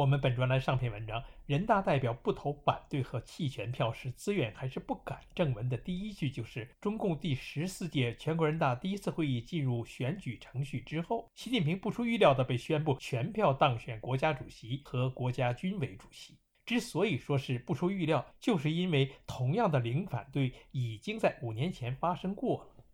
[0.00, 5.20] 我们本专栏上篇文章，人大代表不投反对和弃权票是自愿还是不敢？
[5.34, 16.38] 正文的第一句就是中共第十四届全国人大第一次会议进入选举程序之后，习近平不出预料的被宣布全票当选国家主席和国家军委主席。
[16.64, 22.84] 之所以说是不出预料，就是因为同样的零反对已经在五年前发生过了。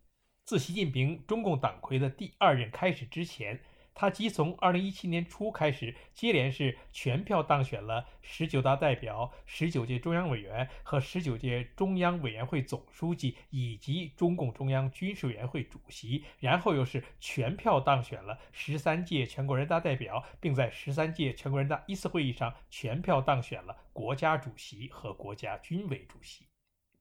[0.43, 3.61] 自习近平中共党魁的第二任开始之前。
[3.99, 26.45] 他即从二零一七年初开始，接连是全票当选了十九大代表、十九届中央委员和十九届中央委员会总书记，以及中共中央军事委员会主席，然后又是全票当选了十三届全国人大代表，并在十三届全国人大一次会议上全票当选了国家主席和国家军委主席。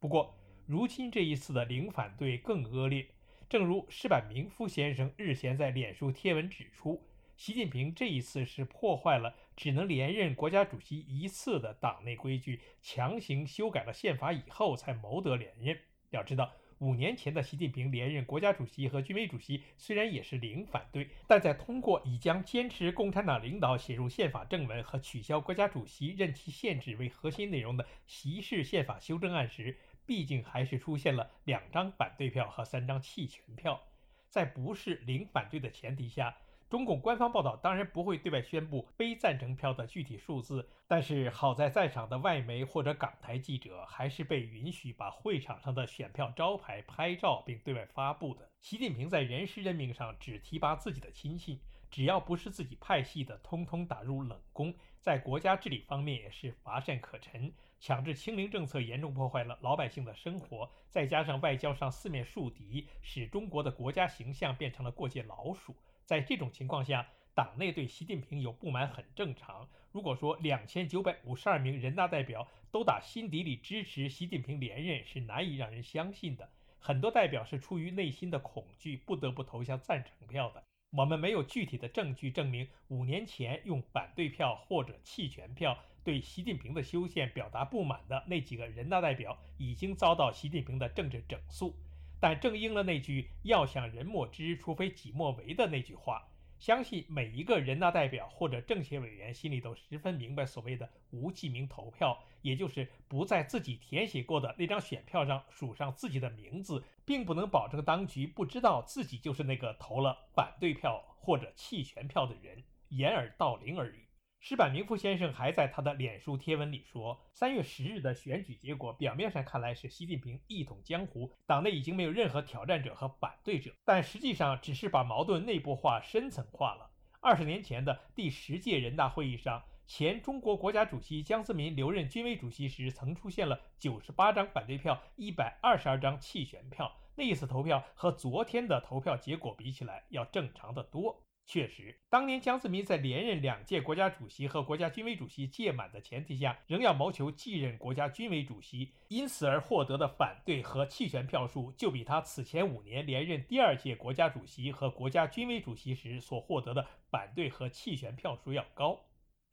[0.01, 3.07] 不过，如今这一次的零反对更恶劣。
[3.49, 7.01] 正如石板明夫先生日前在脸书贴文指出，
[7.37, 15.79] 习近平这一次是破坏了只能连任国家主席一次的党内规矩，强行修改了宪法以后才谋得连任。
[16.11, 29.79] 要知道，五年前的习近平连任国家主席和军委主席，虽然也是零反对，但在通过已将坚持共产党领导写入宪法正文和取消国家主席任期限制为核心内容的习氏宪法修正案时。
[30.07, 33.83] 毕竟还是出现了两张反对票和三张弃权票，
[34.29, 36.37] 在不是零反对的前提下，
[36.71, 40.69] 中共官方报道当然不会对外宣布非赞成票的具体数字。
[40.89, 48.49] 但是好在在场的外媒或者港台记者还是被允许把会场上的选票招牌拍照并对外发布的。
[48.61, 51.61] 习近平在人事任命上只提拔自己的亲信，
[51.91, 54.73] 只要不是自己派系的，通通打入冷宫。
[55.07, 57.53] 在国家治理方面也是乏善可陈。
[57.79, 65.77] 强制清零政策严重破坏了老百姓的生活，再加上外交上四面树敌，使中国的国家形象变成了过街老鼠。
[66.05, 67.07] 在这种情况下，
[67.37, 69.69] 党内对习近平有不满很正常。
[69.93, 76.51] 如果说两千九百五十二名人大代表都打心底里支持习近平连任，是难以让人相信的。
[76.81, 80.65] 很多代表是出于内心的恐惧，不得不投下赞成票的。
[80.91, 85.79] 我们没有具体的证据证明五年前用反对票或者弃权票。
[86.05, 91.75] 对习近平的修宪表达不满的那几个人大代表已经遭到习近平的政治整肃，
[92.21, 96.29] 但正应了那句“要想人莫知，除非己莫为”的那句话，
[96.59, 114.06] 相信每一个人大代表或者政协委员心里都十分明白，所谓的无记名投票，也就是不在自己填写过的那张选票上署上自己的名字，并不能保证当局不知道自己就是那个投了反对票或者弃权票的人，掩耳盗铃而已。
[114.49, 126.89] 石板明夫先生还在他的脸书贴文里说：“三月十日的选举结果，表面上看来是习近平一统江湖，党内已经没有任何挑战者和反对者，但实际上只是把矛盾内部化、深层化了。
[127.21, 136.97] 二十年前的第十届人大会议上，前中国国家主席江泽民留任军委主席时，曾出现了九十八张反对票、一百二十二张弃权票。
[137.17, 158.99] 那一次投票和昨天的投票结果比起来，要正常的多。”确实，当年江泽民在连任两届国家主席和国家军委主席届满的前提下，仍要谋求继任国家军委主席，因此而获得的反对和弃权票数，就比他此前五年连任第二届国家主席和国家军委主席时所获得的反对和弃权票数要高。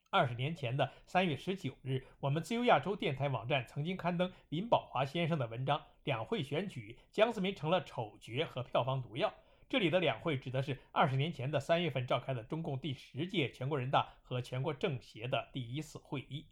[0.10, 9.30] 二十年前的三月十九日，我们自由亚洲电台网站曾经刊登林宝华先生的文章《两会选举，江泽民成了丑角和票房毒药》。
[9.74, 16.46] 这里的两会指的是二十年前的三月份召开的中共第十届全国人大和全国政协的第一次会议。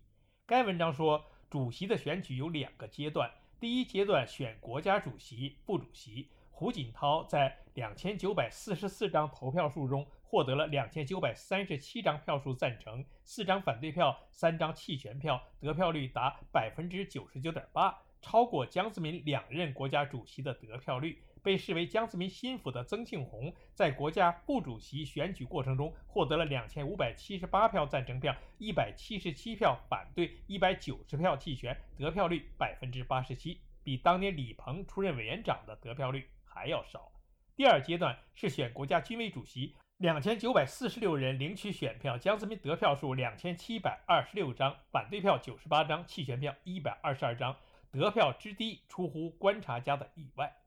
[0.48, 3.30] 该文章说，主席的选举有两个阶段，
[3.60, 6.32] 第一阶段选国家主席、副主席。
[6.50, 21.22] 胡锦涛在两千九百四十四张投票数中获得了两千九百三十七张票数赞成，四张反对票，三张弃权票，得票率达百分之九十九点八，超过江泽民两任国家主席的得票率。
[21.44, 37.12] 被视为江泽民心腹的曾庆红，在国家副主席选举过程中获得了两千五百七十八票赞成票，一百七十七票反对，一百九十票弃权，得票率百分之八十七，比当年李鹏出任委员长的得票率还要少。
[37.56, 47.56] 第二阶段是选国家军委主席，两千九百四十六人领取选票，江泽民得票数两千七百二十六张，反对票九十八张，弃权票一百二十二张，
[47.92, 50.61] 得票之低出乎观察家的意外。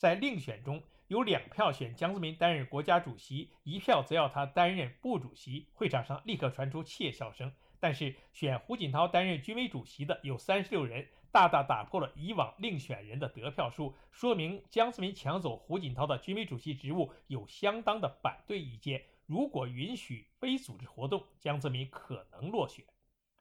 [0.00, 7.52] 在另选中，有两票选江泽民担任国家主席，一票则要他担任部主席，会场上立刻传出窃笑声。
[7.78, 11.06] 但是选胡锦涛担任军委主席的有三十六人。
[11.30, 19.04] 大大打破了以往另选人的得票数，说明江泽民抢走胡锦涛的军委主席职务有相当的反对意见。
[19.26, 22.82] 如果允许非组织活动，江泽民可能落选。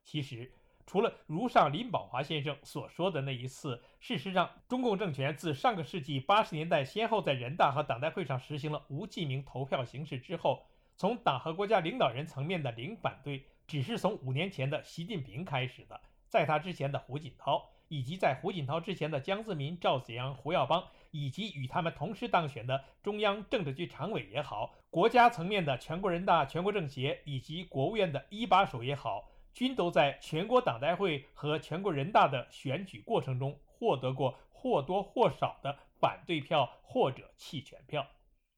[0.04, 0.52] 其实，
[0.90, 10.66] 除了如上林宝华先生所说的那一次，事实上，中共政权自上个世纪八十年代先后在人大和党代会上实行了无记名投票形式之后，
[10.98, 17.70] 从党和国家领导人层面的零反对，只是从五年前的习近平开始的，在他之前的胡锦涛。
[17.92, 38.08] 以及在胡锦涛之前的江泽民、赵紫阳、胡耀邦，以及与他们同时当选的中央政治局常委也好，国家层面的全国人大、全国政协以及国务院的一把手也好，均都在全国党代会和全国人大的选举过程中获得过或多或少的反对票或者弃权票。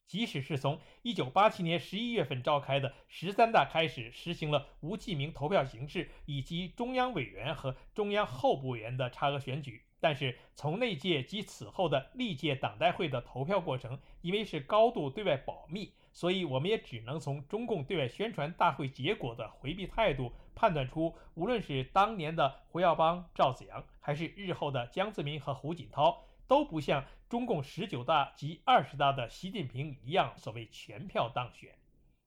[0.07, 26.25] 即使是从一九八七年十一月份召开的十三大开始，实行了无记名投票形式以及中央委员和中央候补委员的差额选举，但是从那届及此后的历届党代会的投票过程，因为是高度对外保密，所以我们也只能从中共对外宣传大会结果的回避态度判断出，无论是当年的胡耀邦、赵紫阳，还是日后的江泽民和胡锦涛。
[26.47, 31.73] 都不像中共十九大及二十大的习近平一样，所谓全票当选。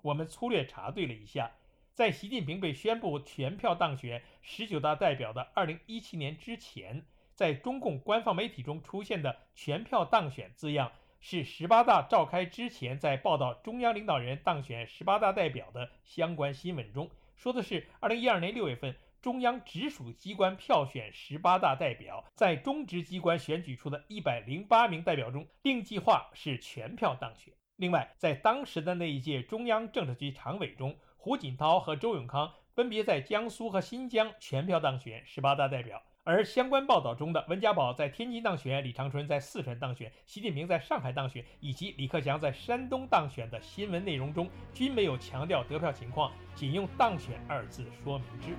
[0.01, 1.51] 我们粗略查对了一下，
[1.93, 7.05] 在习近平被宣布全票当选十九大代表的二零一七年之前，
[7.35, 10.91] 在中共官方媒体中出现的“全票当选”字样，
[11.27, 18.95] 是十八大召开之前在报道中央领导人当选十八大代表的相关新闻中，说的是二零一二年六月份。
[19.23, 27.55] 中央直属机关票选十八大代表，在中直机关选举出的一百零八名代表中，令计划是全票当选。
[27.77, 36.03] 另外，在当时的那一届中央政治局常委中，胡锦涛和周永康分别在江苏和新疆全票当选十八大代表。
[36.27, 48.57] 而相关报道中的温家宝在天津当选，李长春在四川当选，习近平在上海当选，以及李克强在山东当选的新闻内容中，均没有强调得票情况，仅用“当选”二字说明之。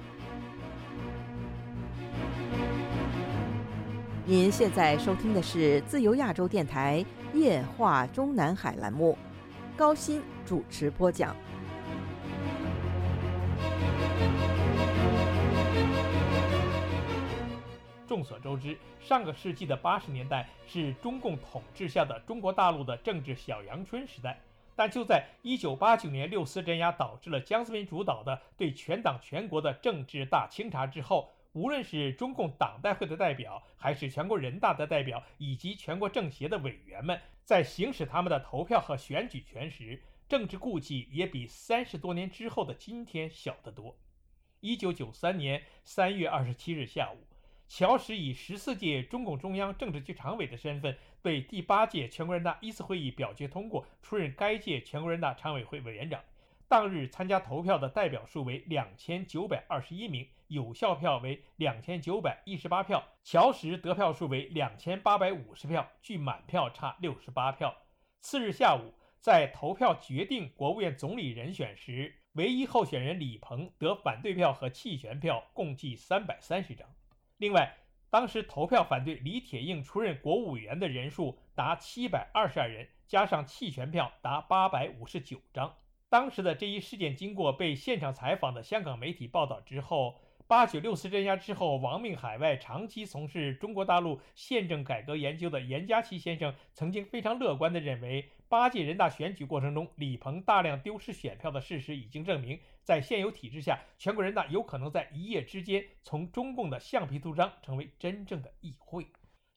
[4.28, 7.04] 您现在收听的是自由亚洲电台
[7.34, 9.18] 夜话中南海栏目，
[9.76, 11.36] 高鑫主持播讲。
[18.08, 24.40] 众所周知，上个世纪的八十年代是中共统治下的中国大陆的政治小阳春时代。
[24.76, 43.96] 但就在一九八九年六四镇压导致了江泽民主导的对全党全国的政治大清查之后，无论是中共党代会的代表，还是全国人大的代表，以及全国政协的委员们，在行使他们的投票和选举权时，政治顾忌也比三十多年之后的今天小得多。
[44.60, 47.18] 一九九三年三月二十七日下午。
[47.68, 56.22] 乔石以十四届中共中央政治局常委的身份，被第八届全国人大一次会议表决通过，出任该届全国人大常委会委员长。
[56.68, 63.04] 当日参加投票的代表数为两千九百二十一名，有效票为两千九百一十八票。
[63.24, 67.76] 乔石得票数为两千八百五十票，距满票差六十八票。
[68.22, 76.88] 次日下午，在投票决定国务院总理人选时，唯一候选人李鹏得反对票和弃权票共计三百三十张。
[77.38, 77.76] 另外，
[78.10, 85.76] 当时投票反对李铁映出任国务委员的人数达七百二十二人，加上弃权票达八百五十九张。
[86.10, 90.16] 当时的这一事件经过被现场采访的香港媒体报道之后。
[90.48, 109.08] 八九六四镇压之后，亡命海外、长期从事中国大陆宪政改革研究的严家琪先生，曾经非常乐观地认为，八届人大选举过程中，李鹏大量丢失选票的事实已经证明，在现有体制下，全国人大有可能在一夜之间从中共的橡皮图章成为真正的议会。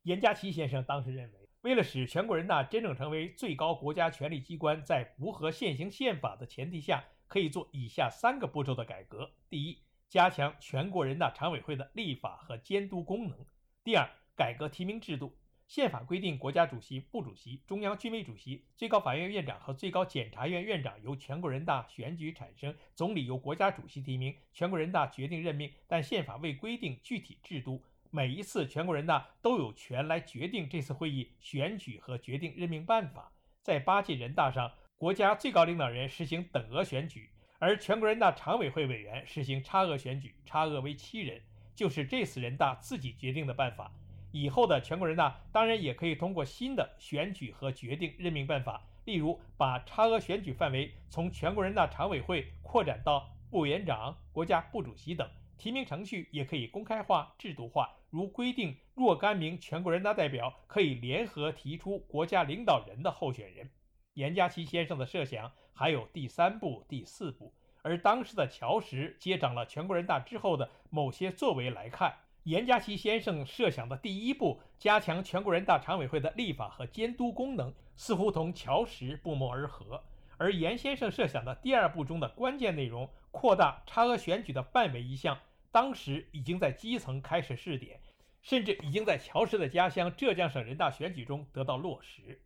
[0.04, 13.37] 严家琪先生当时认为，为了使全国人大真正成为最高国家权力机关，在符合现行宪法的前提下，可以做以下三个步骤的改革：第一，加强全国人大常委会的立法和监督功能。
[13.85, 15.37] 第二，改革提名制度。
[15.69, 25.71] 宪法规定，国家主席、部主席、中央军委主席、最高法院院长和最高检察院院长由全国人大选举产生，总理由国家主席提名，全国人大决定任命。
[25.87, 27.85] 但宪法未规定具体制度。
[28.11, 33.31] 每一次全国人大都有权来决定这次会议选举和决定任命办法。
[33.61, 41.43] 在八届人大上，国家最高领导人实行等额选举，而全国人大常委会委员实行差额选举，差额为七人，
[41.75, 43.93] 就是这次人大自己决定的办法。
[44.30, 55.28] 以后的全国人大当然也可以通过新的选举和决定任命办法，例如把差额选举范围从全国人大常委会扩展到副委员长、国家副主席等。
[55.56, 63.68] 提名程序也可以公开化、制度化，如规定若干名全国人大代表可以联合提出国家领导人的候选人。
[64.14, 72.14] 严家琪先生的设想还有第三步、第四步，而当时的乔石接掌了全国人大之后的某些作为来看，
[72.49, 80.02] 严家琪先生设想的第一步，加强全国人大常委会的立法和监督功能，似乎同乔石不谋而合。
[80.38, 85.38] 而严先生设想的第二步中的关键内容，扩大差额选举的范围一项。
[85.71, 88.00] 当时已经在基层开始试点，
[88.40, 92.40] 甚至已经在乔石的家乡浙江省人大选举中得到落实。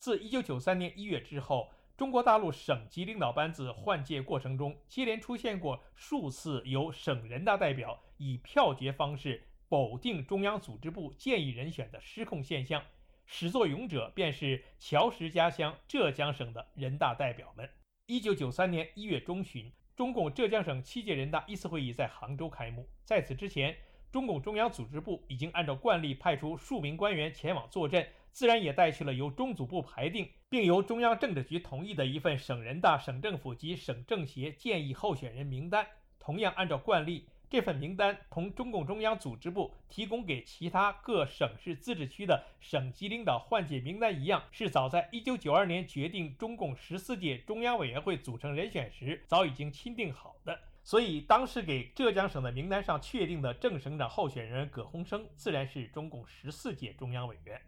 [0.00, 12.82] 自1993年1月之后，中国大陆省级领导班子换届过程中，接连出现过数次由省人大代表以票决方式否定中央组织部建议人选的失控现象。
[13.24, 17.66] 始作俑者便是乔石家乡浙江省的人大代表们。
[18.08, 19.72] 1993年1月中旬。
[19.96, 22.86] 中共浙江省七届人大一次会议在杭州开幕。
[23.02, 23.74] 在此之前，
[24.12, 35.86] 中共中央组织部已经按照惯例派出数名官员前往坐镇，自然也带去了由中组部排定并由中央政治局同意的一份省人大、省政府及省政协建议候选人名单。
[36.18, 37.26] 同样按照惯例。
[37.48, 50.60] 这份名单同中共中央组织部提供给其他各省市自治区的省级领导换届名单一样，是早在1992年决定中共十四届中央委员会组成人选时早已经钦定好的。
[50.82, 57.62] 所以，当时给浙江省的名单上确定的正省长候选人葛洪生，自然是中共十四届中央委员。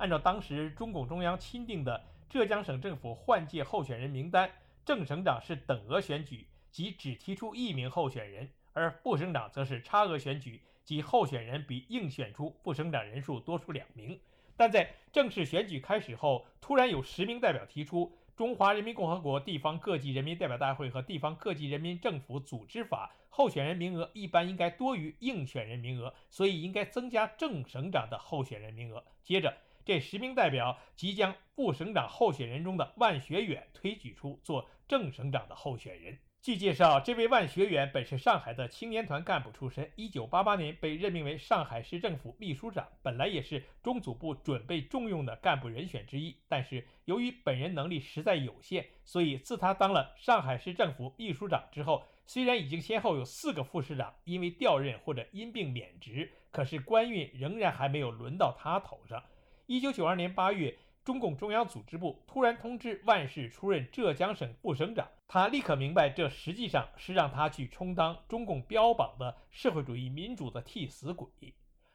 [0.00, 4.50] 按照当时中共中央钦定的浙江省政府换届候选人名单，
[4.82, 8.48] 正省长是等额选举，即只提出一名候选人。
[8.72, 14.18] 而副省长则是差额选举，即候选人比应选出副省长人数多出两名。
[14.56, 18.06] 但在正式选举开始后，突然有十名代表提出，
[18.38, 29.04] 《中华人民共和国地方各级人民代表大会和地方各级人民政府组织法》，候选人名额一般应该多于应选人名额，所以应该增加正省长的候选人名额。
[29.22, 29.54] 接着，
[29.84, 36.18] 这十名代表即将副省长候选人中的万学远推举出做正省长的候选人。
[36.42, 46.34] 据介绍，这位万学远本是上海的青年团干部出身，一九八八年被任命为上海市政府秘书长，本来也是中组部准备重用的干部人选之一。
[46.48, 59.22] 但是由于本人能力实在有限，所以自他当了上海市政府秘书长之后，虽然已经先后有四个副市长因为调任或者因病免职，可是官运仍然还没有轮到他头上。
[59.70, 60.76] 一九九二年八月。
[61.04, 71.28] 中共中央组织部突然通知万世出任浙江省副省长，他立刻明白，这实际上是让他去充当中共标榜的社会主义民主的替死鬼。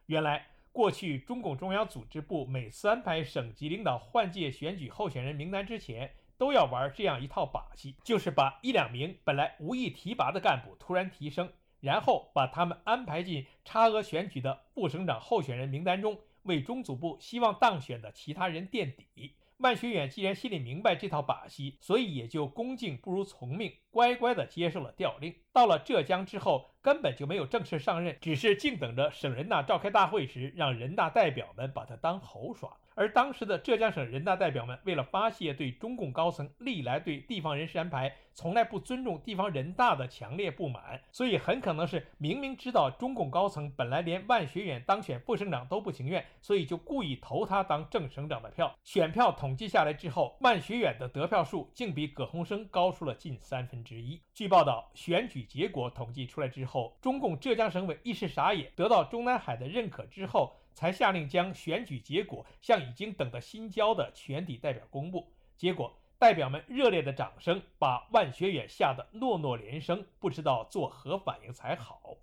[0.07, 11.51] 原来，过去中共中央组织部每次安排省级领导换届选举候选人名单之前，都要玩这样一套把戏，就是把一两名本来无意提拔的干部突然提升，
[11.81, 16.17] 然后把他们安排进差额选举的副省长候选人名单中。
[16.45, 19.35] 为中组部希望当选的其他人垫底。
[19.57, 25.35] 万学远既然心里明白这套把戏，所以也就恭敬不如从命，乖乖地接受了调令。
[25.55, 32.75] 到了浙江之后，根本就没有正式上任，只是静等着省人大召开大会时，让人大代表们把他当猴耍。
[32.97, 48.73] 而当时的浙江省人大代表们，为了发泄对中共高层历来对地方人事安排从来不尊重地方人大的强烈不满，所以很可能是明明知道中共高层本来连万学远当选副省长都不情愿，所以就故意投他当正省长的票。
[48.85, 54.21] 选票统计下来之后，万学远的得票数竟比葛洪生高出了近三分之一。
[54.33, 60.53] 据报道，选举结果统计出来之后，中共浙江省委一时傻眼，得到中南海的认可之后。
[60.75, 65.31] 才下令将选举结果向已经等得心焦的全体代表公布。
[65.55, 72.17] 结果，代表们热烈的掌声把万学远吓得诺诺连声，不知道作何反应才好。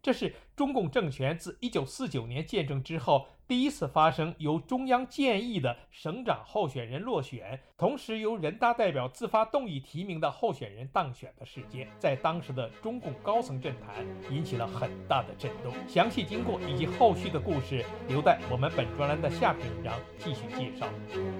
[0.00, 3.26] 这是中共政权自1949年建政之后。
[3.50, 15.74] 第一次发生由中央建议的省长候选人落选，同时由人大代表自发动议提名的候选人当选的事件，在当时的中共高层政坛引起了很大的震动。
[15.88, 20.86] 详细经过以及后续的故事，留待我们本专栏的下篇文章继续介绍。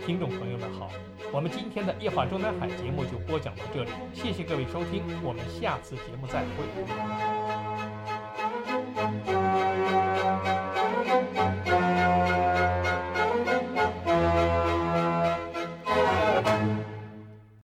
[0.05, 0.91] 听众朋友们好，
[1.33, 7.60] 我们今天的夜话中南海节目就播讲到这里，谢谢各位收听，我们下次节目再会。